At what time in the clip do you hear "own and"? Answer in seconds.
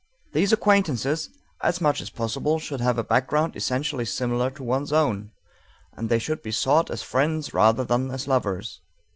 4.91-6.09